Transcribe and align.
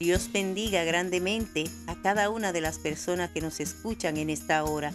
Dios 0.00 0.30
bendiga 0.32 0.82
grandemente 0.82 1.64
a 1.86 1.94
cada 1.94 2.28
una 2.28 2.52
de 2.52 2.60
las 2.60 2.78
personas 2.78 3.30
que 3.30 3.40
nos 3.40 3.60
escuchan 3.60 4.16
en 4.16 4.28
esta 4.28 4.64
hora. 4.64 4.92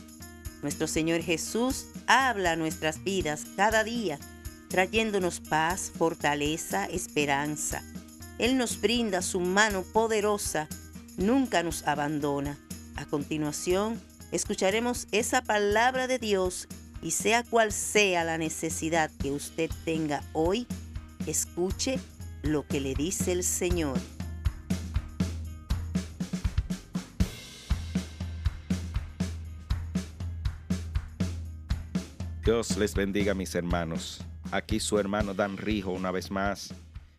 Nuestro 0.61 0.87
Señor 0.87 1.21
Jesús 1.21 1.85
habla 2.05 2.51
a 2.51 2.55
nuestras 2.57 3.01
vidas 3.03 3.45
cada 3.55 3.85
día, 3.85 4.19
trayéndonos 4.67 5.39
paz, 5.39 5.91
fortaleza, 5.97 6.85
esperanza. 6.85 7.81
Él 8.39 8.57
nos 8.57 8.81
brinda 8.81 9.21
su 9.21 9.39
mano 9.39 9.83
poderosa, 9.83 10.67
nunca 11.17 11.63
nos 11.63 11.87
abandona. 11.87 12.57
A 12.97 13.05
continuación, 13.05 14.01
escucharemos 14.33 15.07
esa 15.13 15.41
palabra 15.41 16.07
de 16.07 16.19
Dios 16.19 16.67
y 17.01 17.11
sea 17.11 17.43
cual 17.43 17.71
sea 17.71 18.25
la 18.25 18.37
necesidad 18.37 19.09
que 19.21 19.31
usted 19.31 19.71
tenga 19.85 20.23
hoy, 20.33 20.67
escuche 21.25 21.99
lo 22.41 22.67
que 22.67 22.81
le 22.81 22.95
dice 22.95 23.31
el 23.31 23.45
Señor. 23.45 23.97
Dios 32.43 32.77
les 32.77 32.95
bendiga 32.95 33.33
mis 33.33 33.53
hermanos. 33.53 34.21
Aquí 34.51 34.79
su 34.79 34.97
hermano 34.97 35.33
Dan 35.33 35.57
Rijo 35.57 35.91
una 35.91 36.09
vez 36.09 36.31
más, 36.31 36.73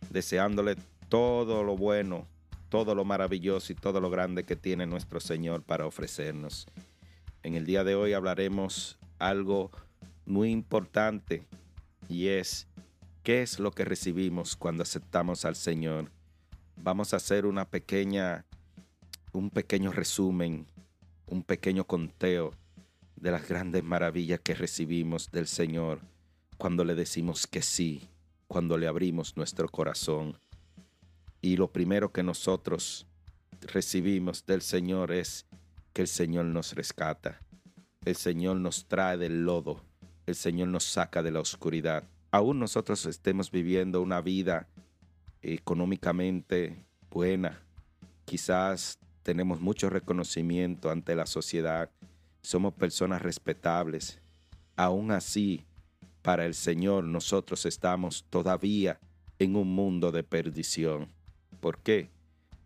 deseándole 0.09 0.75
todo 1.09 1.63
lo 1.63 1.77
bueno, 1.77 2.27
todo 2.69 2.95
lo 2.95 3.05
maravilloso 3.05 3.71
y 3.71 3.75
todo 3.75 4.01
lo 4.01 4.09
grande 4.09 4.43
que 4.43 4.55
tiene 4.55 4.87
nuestro 4.87 5.19
Señor 5.19 5.61
para 5.61 5.85
ofrecernos. 5.85 6.65
En 7.43 7.53
el 7.53 7.65
día 7.65 7.83
de 7.83 7.95
hoy 7.95 8.13
hablaremos 8.13 8.97
algo 9.19 9.71
muy 10.25 10.49
importante 10.49 11.43
y 12.09 12.27
es 12.27 12.67
qué 13.23 13.43
es 13.43 13.59
lo 13.59 13.71
que 13.71 13.85
recibimos 13.85 14.55
cuando 14.55 14.83
aceptamos 14.83 15.45
al 15.45 15.55
Señor. 15.55 16.11
Vamos 16.77 17.13
a 17.13 17.17
hacer 17.17 17.45
una 17.45 17.65
pequeña 17.65 18.45
un 19.33 19.49
pequeño 19.49 19.91
resumen, 19.91 20.67
un 21.27 21.43
pequeño 21.43 21.85
conteo 21.85 22.51
de 23.21 23.31
las 23.31 23.47
grandes 23.47 23.83
maravillas 23.83 24.39
que 24.39 24.55
recibimos 24.55 25.31
del 25.31 25.47
Señor 25.47 26.01
cuando 26.57 26.83
le 26.83 26.95
decimos 26.95 27.45
que 27.45 27.61
sí, 27.61 28.09
cuando 28.47 28.77
le 28.77 28.87
abrimos 28.87 29.37
nuestro 29.37 29.69
corazón. 29.69 30.37
Y 31.39 31.55
lo 31.55 31.71
primero 31.71 32.11
que 32.11 32.23
nosotros 32.23 33.07
recibimos 33.61 34.45
del 34.45 34.61
Señor 34.61 35.11
es 35.11 35.45
que 35.93 36.01
el 36.01 36.07
Señor 36.07 36.45
nos 36.45 36.73
rescata. 36.73 37.39
El 38.05 38.15
Señor 38.15 38.57
nos 38.57 38.87
trae 38.87 39.17
del 39.17 39.45
lodo. 39.45 39.83
El 40.25 40.35
Señor 40.35 40.69
nos 40.69 40.83
saca 40.83 41.21
de 41.21 41.31
la 41.31 41.41
oscuridad. 41.41 42.03
Aún 42.31 42.59
nosotros 42.59 43.05
estemos 43.05 43.51
viviendo 43.51 44.01
una 44.01 44.21
vida 44.21 44.67
económicamente 45.43 46.83
buena. 47.11 47.61
Quizás 48.25 48.97
tenemos 49.21 49.61
mucho 49.61 49.91
reconocimiento 49.91 50.89
ante 50.89 51.15
la 51.15 51.27
sociedad 51.27 51.91
somos 52.41 52.73
personas 52.73 53.21
respetables. 53.21 54.19
Aún 54.75 55.11
así, 55.11 55.65
para 56.21 56.45
el 56.45 56.53
Señor 56.53 57.03
nosotros 57.03 57.65
estamos 57.65 58.25
todavía 58.29 58.99
en 59.39 59.55
un 59.55 59.73
mundo 59.73 60.11
de 60.11 60.23
perdición. 60.23 61.11
¿Por 61.59 61.79
qué? 61.79 62.09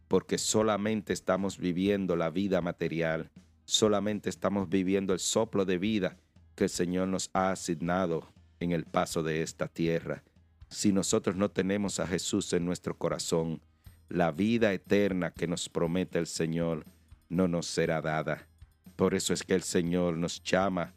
Porque 0.07 0.37
solamente 0.37 1.13
estamos 1.13 1.57
viviendo 1.57 2.15
la 2.15 2.29
vida 2.29 2.61
material, 2.61 3.31
solamente 3.65 4.29
estamos 4.29 4.69
viviendo 4.69 5.13
el 5.13 5.19
soplo 5.19 5.65
de 5.65 5.77
vida 5.77 6.17
que 6.55 6.65
el 6.65 6.69
Señor 6.69 7.07
nos 7.07 7.29
ha 7.33 7.51
asignado 7.51 8.27
en 8.59 8.71
el 8.71 8.85
paso 8.85 9.23
de 9.23 9.41
esta 9.41 9.67
tierra. 9.67 10.23
Si 10.69 10.91
nosotros 10.91 11.35
no 11.35 11.49
tenemos 11.49 11.99
a 11.99 12.07
Jesús 12.07 12.51
en 12.53 12.65
nuestro 12.65 12.97
corazón, 12.97 13.61
la 14.09 14.31
vida 14.31 14.73
eterna 14.73 15.31
que 15.31 15.47
nos 15.47 15.69
promete 15.69 16.19
el 16.19 16.27
Señor 16.27 16.85
no 17.29 17.47
nos 17.47 17.65
será 17.65 18.01
dada. 18.01 18.47
Por 18.95 19.13
eso 19.13 19.33
es 19.33 19.43
que 19.43 19.55
el 19.55 19.63
Señor 19.63 20.17
nos 20.17 20.41
llama 20.43 20.93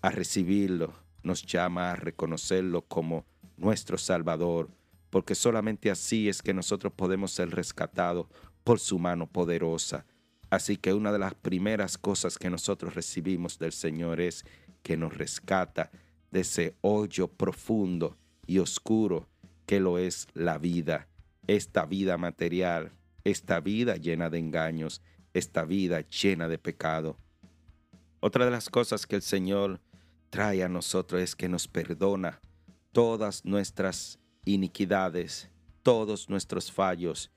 a 0.00 0.10
recibirlo, 0.10 0.94
nos 1.22 1.44
llama 1.44 1.92
a 1.92 1.96
reconocerlo 1.96 2.82
como 2.82 3.24
nuestro 3.56 3.98
Salvador, 3.98 4.70
porque 5.10 5.34
solamente 5.34 5.90
así 5.90 6.28
es 6.28 6.42
que 6.42 6.54
nosotros 6.54 6.92
podemos 6.94 7.32
ser 7.32 7.50
rescatados 7.50 8.26
por 8.64 8.80
su 8.80 8.98
mano 8.98 9.26
poderosa. 9.26 10.06
Así 10.50 10.76
que 10.76 10.92
una 10.94 11.12
de 11.12 11.18
las 11.18 11.34
primeras 11.34 11.98
cosas 11.98 12.38
que 12.38 12.50
nosotros 12.50 12.94
recibimos 12.94 13.58
del 13.58 13.72
Señor 13.72 14.20
es 14.20 14.44
que 14.82 14.96
nos 14.96 15.16
rescata 15.16 15.90
de 16.30 16.40
ese 16.40 16.74
hoyo 16.80 17.28
profundo 17.28 18.16
y 18.46 18.58
oscuro 18.58 19.28
que 19.66 19.80
lo 19.80 19.98
es 19.98 20.26
la 20.34 20.58
vida, 20.58 21.08
esta 21.46 21.86
vida 21.86 22.16
material, 22.16 22.92
esta 23.24 23.60
vida 23.60 23.96
llena 23.96 24.30
de 24.30 24.38
engaños, 24.38 25.02
esta 25.34 25.64
vida 25.64 26.00
llena 26.00 26.48
de 26.48 26.58
pecado. 26.58 27.16
Otra 28.24 28.44
de 28.44 28.52
las 28.52 28.70
cosas 28.70 29.04
que 29.04 29.16
el 29.16 29.22
Señor 29.22 29.80
trae 30.30 30.62
a 30.62 30.68
nosotros 30.68 31.20
es 31.20 31.34
que 31.34 31.48
nos 31.48 31.66
perdona 31.66 32.40
todas 32.92 33.44
nuestras 33.44 34.20
iniquidades, 34.44 35.50
todos 35.82 36.30
nuestros 36.30 36.70
fallos, 36.70 37.32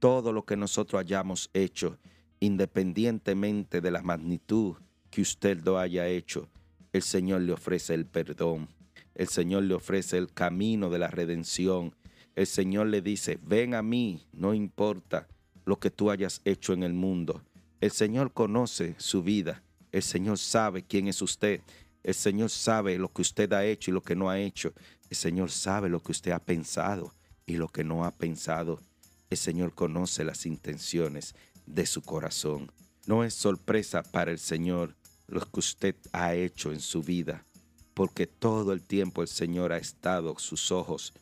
todo 0.00 0.32
lo 0.32 0.44
que 0.44 0.56
nosotros 0.56 1.00
hayamos 1.00 1.50
hecho, 1.54 1.98
independientemente 2.40 3.80
de 3.80 3.92
la 3.92 4.02
magnitud 4.02 4.74
que 5.08 5.22
usted 5.22 5.62
lo 5.62 5.78
haya 5.78 6.08
hecho, 6.08 6.48
el 6.92 7.02
Señor 7.02 7.42
le 7.42 7.52
ofrece 7.52 7.94
el 7.94 8.04
perdón. 8.04 8.66
El 9.14 9.28
Señor 9.28 9.62
le 9.62 9.74
ofrece 9.74 10.18
el 10.18 10.32
camino 10.32 10.90
de 10.90 10.98
la 10.98 11.06
redención. 11.06 11.94
El 12.34 12.48
Señor 12.48 12.88
le 12.88 13.02
dice, 13.02 13.38
ven 13.40 13.72
a 13.72 13.82
mí, 13.82 14.26
no 14.32 14.52
importa 14.52 15.28
lo 15.64 15.78
que 15.78 15.92
tú 15.92 16.10
hayas 16.10 16.40
hecho 16.44 16.72
en 16.72 16.82
el 16.82 16.92
mundo. 16.92 17.40
El 17.80 17.92
Señor 17.92 18.32
conoce 18.32 18.96
su 18.98 19.22
vida. 19.22 19.63
El 19.94 20.02
Señor 20.02 20.38
sabe 20.38 20.82
quién 20.82 21.06
es 21.06 21.22
usted. 21.22 21.60
El 22.02 22.14
Señor 22.14 22.50
sabe 22.50 22.98
lo 22.98 23.12
que 23.12 23.22
usted 23.22 23.52
ha 23.52 23.64
hecho 23.64 23.92
y 23.92 23.94
lo 23.94 24.02
que 24.02 24.16
no 24.16 24.28
ha 24.28 24.40
hecho. 24.40 24.72
El 25.08 25.16
Señor 25.16 25.52
sabe 25.52 25.88
lo 25.88 26.02
que 26.02 26.10
usted 26.10 26.32
ha 26.32 26.40
pensado 26.40 27.14
y 27.46 27.58
lo 27.58 27.68
que 27.68 27.84
no 27.84 28.04
ha 28.04 28.10
pensado. 28.10 28.80
El 29.30 29.38
Señor 29.38 29.72
conoce 29.72 30.24
las 30.24 30.46
intenciones 30.46 31.36
de 31.66 31.86
su 31.86 32.02
corazón. 32.02 32.72
No 33.06 33.22
es 33.22 33.34
sorpresa 33.34 34.02
para 34.02 34.32
el 34.32 34.40
Señor 34.40 34.96
lo 35.28 35.48
que 35.48 35.60
usted 35.60 35.94
ha 36.10 36.34
hecho 36.34 36.72
en 36.72 36.80
su 36.80 37.04
vida, 37.04 37.46
porque 37.94 38.26
todo 38.26 38.72
el 38.72 38.82
tiempo 38.82 39.22
el 39.22 39.28
Señor 39.28 39.72
ha 39.72 39.78
estado 39.78 40.36
sus 40.40 40.72
ojos 40.72 41.14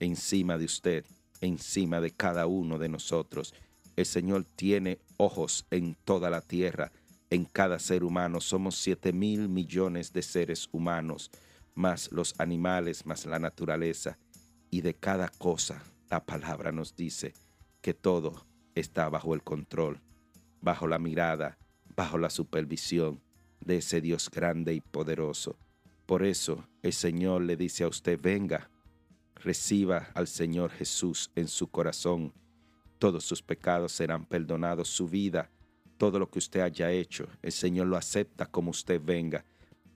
encima 0.00 0.56
de 0.56 0.64
usted, 0.64 1.04
encima 1.42 2.00
de 2.00 2.10
cada 2.10 2.46
uno 2.46 2.78
de 2.78 2.88
nosotros. 2.88 3.52
El 3.96 4.06
Señor 4.06 4.46
tiene 4.56 4.98
ojos 5.18 5.66
en 5.70 5.94
toda 6.06 6.30
la 6.30 6.40
tierra 6.40 6.90
en 7.34 7.44
cada 7.44 7.80
ser 7.80 8.04
humano. 8.04 8.40
Somos 8.40 8.76
7 8.76 9.12
mil 9.12 9.48
millones 9.48 10.12
de 10.12 10.22
seres 10.22 10.68
humanos, 10.70 11.30
más 11.74 12.12
los 12.12 12.34
animales, 12.38 13.04
más 13.06 13.26
la 13.26 13.40
naturaleza. 13.40 14.18
Y 14.70 14.82
de 14.82 14.94
cada 14.94 15.28
cosa, 15.28 15.82
la 16.10 16.24
palabra 16.24 16.70
nos 16.70 16.94
dice 16.94 17.34
que 17.80 17.92
todo 17.92 18.46
está 18.74 19.08
bajo 19.08 19.34
el 19.34 19.42
control, 19.42 20.00
bajo 20.60 20.86
la 20.86 20.98
mirada, 20.98 21.58
bajo 21.96 22.18
la 22.18 22.30
supervisión 22.30 23.20
de 23.60 23.78
ese 23.78 24.00
Dios 24.00 24.30
grande 24.30 24.72
y 24.74 24.80
poderoso. 24.80 25.56
Por 26.06 26.24
eso 26.24 26.68
el 26.82 26.92
Señor 26.92 27.42
le 27.42 27.56
dice 27.56 27.82
a 27.82 27.88
usted, 27.88 28.18
venga, 28.20 28.70
reciba 29.34 30.08
al 30.14 30.28
Señor 30.28 30.70
Jesús 30.70 31.32
en 31.34 31.48
su 31.48 31.66
corazón. 31.66 32.32
Todos 33.00 33.24
sus 33.24 33.42
pecados 33.42 33.90
serán 33.90 34.24
perdonados, 34.24 34.88
su 34.88 35.08
vida 35.08 35.50
todo 35.96 36.18
lo 36.18 36.30
que 36.30 36.38
usted 36.38 36.60
haya 36.60 36.90
hecho, 36.90 37.28
el 37.42 37.52
Señor 37.52 37.86
lo 37.86 37.96
acepta 37.96 38.46
como 38.46 38.70
usted 38.70 39.00
venga 39.02 39.44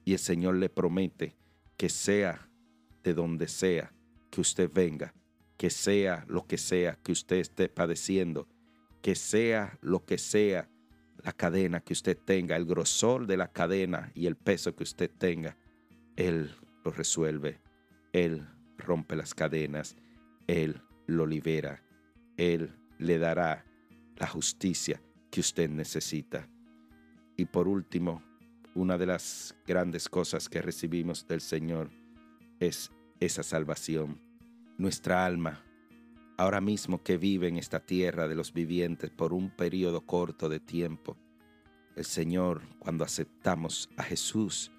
y 0.05 0.13
el 0.13 0.19
Señor 0.19 0.55
le 0.55 0.69
promete 0.69 1.35
que 1.77 1.89
sea 1.89 2.49
de 3.03 3.13
donde 3.13 3.47
sea 3.47 3.93
que 4.29 4.41
usted 4.41 4.71
venga, 4.71 5.13
que 5.57 5.69
sea 5.69 6.25
lo 6.27 6.45
que 6.47 6.57
sea 6.57 6.97
que 7.03 7.11
usted 7.11 7.37
esté 7.37 7.69
padeciendo, 7.69 8.47
que 9.01 9.15
sea 9.15 9.77
lo 9.81 10.05
que 10.05 10.17
sea 10.17 10.69
la 11.23 11.33
cadena 11.33 11.81
que 11.81 11.93
usted 11.93 12.17
tenga, 12.17 12.55
el 12.55 12.65
grosor 12.65 13.27
de 13.27 13.37
la 13.37 13.51
cadena 13.51 14.11
y 14.13 14.27
el 14.27 14.35
peso 14.35 14.75
que 14.75 14.83
usted 14.83 15.11
tenga, 15.11 15.57
Él 16.15 16.55
lo 16.83 16.91
resuelve, 16.91 17.59
Él 18.13 18.47
rompe 18.77 19.15
las 19.15 19.33
cadenas, 19.33 19.95
Él 20.47 20.81
lo 21.07 21.25
libera, 21.25 21.83
Él 22.37 22.73
le 22.97 23.19
dará 23.19 23.65
la 24.15 24.27
justicia 24.27 25.01
que 25.29 25.39
usted 25.39 25.69
necesita. 25.69 26.47
Y 27.37 27.45
por 27.45 27.67
último, 27.67 28.23
una 28.75 28.97
de 28.97 29.05
las 29.05 29.55
grandes 29.65 30.09
cosas 30.09 30.49
que 30.49 30.61
recibimos 30.61 31.27
del 31.27 31.41
Señor 31.41 31.89
es 32.59 32.91
esa 33.19 33.43
salvación. 33.43 34.19
Nuestra 34.77 35.25
alma, 35.25 35.63
ahora 36.37 36.61
mismo 36.61 37.03
que 37.03 37.17
vive 37.17 37.47
en 37.47 37.57
esta 37.57 37.79
tierra 37.79 38.27
de 38.27 38.35
los 38.35 38.53
vivientes 38.53 39.09
por 39.09 39.33
un 39.33 39.49
periodo 39.49 40.05
corto 40.05 40.49
de 40.49 40.59
tiempo, 40.59 41.17
el 41.95 42.05
Señor, 42.05 42.61
cuando 42.79 43.03
aceptamos 43.03 43.89
a 43.97 44.03
Jesús, 44.03 44.71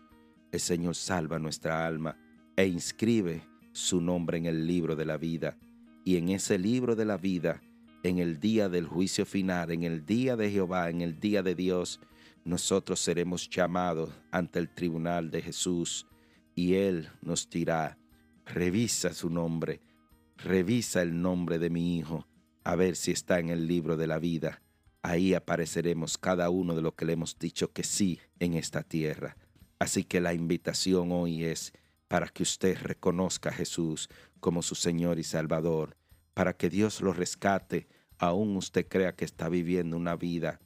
el 0.53 0.61
Señor 0.61 0.95
salva 0.95 1.39
nuestra 1.39 1.87
alma 1.87 2.17
e 2.57 2.67
inscribe 2.67 3.43
su 3.73 4.01
nombre 4.01 4.39
en 4.39 4.47
el 4.47 4.67
libro 4.67 4.97
de 4.97 5.05
la 5.05 5.19
vida. 5.19 5.59
Y 6.05 6.17
en 6.17 6.31
ese 6.31 6.59
libro 6.59 6.97
de 6.97 7.05
la 7.05 7.19
vida 7.19 7.61
en 8.03 8.19
el 8.19 8.41
día 8.41 8.69
del 8.69 8.87
juicio 8.87 9.27
final, 9.27 9.71
en 9.71 9.83
el 9.83 10.07
día 10.07 10.37
de 10.37 10.51
Jehová, 10.51 10.91
en 10.91 11.01
el 11.01 11.21
día 11.21 11.43
de 11.43 11.55
Dios, 11.55 12.01
nosotros 12.45 13.01
seremos 13.01 13.49
llamados 13.51 14.11
ante 14.31 14.59
el 14.59 14.69
tribunal 14.69 15.31
de 15.31 15.43
Jesús 15.43 16.07
y 16.55 16.75
Él 16.75 17.11
nos 17.21 17.49
dirá, 17.49 17.99
revisa 18.47 19.13
su 19.13 19.31
nombre, 19.31 19.81
revisa 20.37 21.03
el 21.03 21.21
nombre 21.21 21.59
de 21.59 21.71
mi 21.71 21.99
Hijo, 21.99 22.27
a 22.65 22.77
ver 22.77 22.97
si 22.97 23.11
está 23.11 23.39
en 23.39 23.51
el 23.51 23.67
libro 23.67 23.97
de 23.97 24.07
la 24.07 24.19
vida. 24.19 24.63
Ahí 25.03 25.35
apareceremos 25.35 26.19
cada 26.19 26.51
uno 26.51 26.75
de 26.75 26.83
los 26.83 26.95
que 26.95 27.05
le 27.05 27.15
hemos 27.15 27.39
dicho 27.39 27.73
que 27.73 27.83
sí 27.83 28.19
en 28.39 28.55
esta 28.55 28.83
tierra. 28.83 29.37
Así 29.79 30.05
que 30.05 30.21
la 30.21 30.35
invitación 30.35 31.11
hoy 31.13 31.45
es 31.45 31.73
para 32.09 32.29
que 32.29 32.43
usted 32.43 32.77
reconozca 32.77 33.51
a 33.51 33.53
Jesús 33.53 34.09
como 34.41 34.63
su 34.63 34.75
Señor 34.75 35.19
y 35.19 35.25
Salvador, 35.25 35.97
para 36.41 36.57
que 36.57 36.71
Dios 36.71 37.03
lo 37.03 37.13
rescate, 37.13 37.87
aún 38.17 38.57
usted 38.57 38.89
crea 38.89 39.15
que 39.15 39.27
está 39.27 39.51
viviendo 39.51 39.95
una 39.95 40.17
vida 40.17 40.59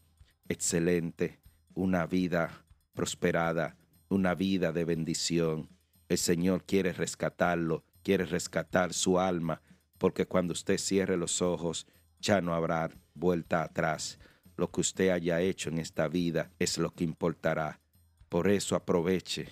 excelente, 0.49 1.41
una 1.75 2.07
vida 2.07 2.65
prosperada, 2.93 3.77
una 4.09 4.37
vida 4.37 4.71
de 4.71 4.85
bendición. 4.85 5.69
El 6.09 6.19
Señor 6.19 6.63
quiere 6.63 6.93
rescatarlo, 6.93 7.83
quiere 8.05 8.25
rescatar 8.25 8.95
su 8.95 9.19
alma, 9.19 9.63
porque 9.99 10.27
cuando 10.27 10.53
usted 10.53 10.79
cierre 10.79 11.17
los 11.17 11.43
ojos, 11.43 11.89
ya 12.21 12.41
no 12.41 12.55
habrá 12.55 12.93
vuelta 13.13 13.65
atrás. 13.65 14.21
Lo 14.57 14.71
que 14.71 14.81
usted 14.81 15.09
haya 15.09 15.41
hecho 15.41 15.71
en 15.71 15.79
esta 15.79 16.07
vida 16.07 16.53
es 16.61 16.79
lo 16.79 16.95
que 16.95 17.03
importará. 17.03 17.81
Por 18.29 18.49
eso 18.49 18.77
aproveche. 18.77 19.49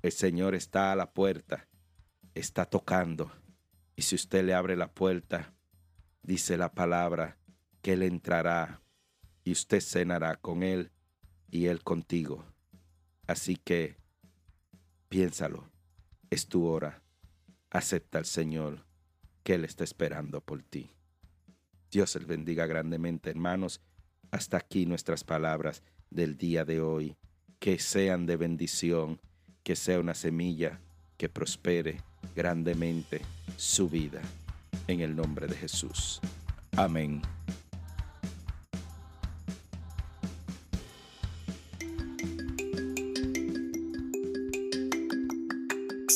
El 0.00 0.12
Señor 0.12 0.54
está 0.54 0.92
a 0.92 0.96
la 0.96 1.12
puerta, 1.12 1.68
está 2.34 2.64
tocando. 2.64 3.30
Y 3.96 4.02
si 4.02 4.14
usted 4.14 4.44
le 4.44 4.54
abre 4.54 4.76
la 4.76 4.92
puerta, 4.92 5.52
dice 6.22 6.56
la 6.56 6.72
palabra, 6.72 7.38
que 7.82 7.94
Él 7.94 8.02
entrará 8.02 8.80
y 9.44 9.52
usted 9.52 9.80
cenará 9.80 10.36
con 10.36 10.62
Él 10.62 10.90
y 11.50 11.66
Él 11.66 11.82
contigo. 11.82 12.44
Así 13.26 13.56
que 13.56 13.96
piénsalo, 15.08 15.68
es 16.30 16.46
tu 16.46 16.66
hora. 16.66 17.02
Acepta 17.70 18.18
al 18.18 18.26
Señor, 18.26 18.84
que 19.42 19.54
Él 19.54 19.64
está 19.64 19.84
esperando 19.84 20.40
por 20.40 20.62
ti. 20.62 20.90
Dios 21.90 22.16
el 22.16 22.26
bendiga 22.26 22.66
grandemente, 22.66 23.30
hermanos. 23.30 23.80
Hasta 24.30 24.56
aquí 24.56 24.86
nuestras 24.86 25.24
palabras 25.24 25.82
del 26.10 26.36
día 26.36 26.64
de 26.64 26.80
hoy. 26.80 27.16
Que 27.58 27.78
sean 27.78 28.26
de 28.26 28.36
bendición, 28.36 29.20
que 29.62 29.76
sea 29.76 30.00
una 30.00 30.14
semilla 30.14 30.80
que 31.16 31.28
prospere 31.28 32.02
grandemente 32.34 33.22
su 33.56 33.88
vida. 33.88 34.20
En 34.88 35.00
el 35.00 35.14
nombre 35.14 35.46
de 35.46 35.54
Jesús. 35.54 36.20
Amén. 36.76 37.22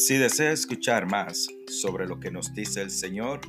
Si 0.06 0.14
desea 0.18 0.52
escuchar 0.52 1.10
más 1.10 1.48
sobre 1.66 2.06
lo 2.06 2.20
que 2.20 2.30
nos 2.30 2.54
dice 2.54 2.80
el 2.80 2.92
Señor, 2.92 3.40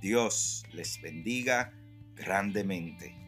Dios 0.00 0.64
les 0.72 1.00
bendiga 1.00 1.72
grandemente. 2.14 3.21